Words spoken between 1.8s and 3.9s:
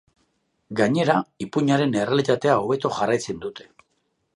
errealitatea hobeto jarraitzen dute.